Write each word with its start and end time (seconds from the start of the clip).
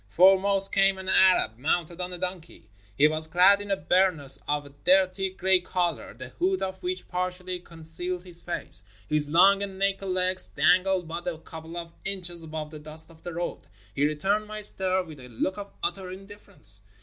Foremost 0.09 0.73
came 0.73 0.97
an 0.97 1.07
Arab 1.07 1.59
mounted 1.59 2.01
on 2.01 2.11
a 2.11 2.17
donkey. 2.17 2.67
He 2.97 3.07
was 3.07 3.27
clad 3.27 3.61
in 3.61 3.69
a 3.69 3.77
burnous 3.77 4.39
of 4.47 4.65
a 4.65 4.69
dirty 4.83 5.29
gray 5.29 5.59
color, 5.59 6.15
the 6.15 6.29
hood 6.29 6.63
of 6.63 6.81
which 6.81 7.07
partially 7.07 7.59
con 7.59 7.83
cealed 7.83 8.23
his 8.23 8.41
face. 8.41 8.83
His 9.07 9.29
long 9.29 9.61
and 9.61 9.77
naked 9.77 10.07
legs 10.07 10.47
dangled 10.47 11.07
but 11.07 11.27
a 11.27 11.37
couple 11.37 11.77
of 11.77 11.93
inches 12.03 12.41
above 12.41 12.71
the 12.71 12.79
dust 12.79 13.11
of 13.11 13.21
the 13.21 13.31
road. 13.33 13.67
He 13.93 14.07
returned 14.07 14.47
my 14.47 14.61
stare 14.61 15.03
with 15.03 15.19
a 15.19 15.29
look 15.29 15.59
of 15.59 15.71
utter 15.83 16.09
indifference. 16.09 16.81